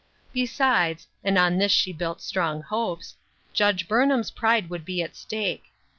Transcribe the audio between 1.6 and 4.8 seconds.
she built strong hopes —•Judge Burnham's pride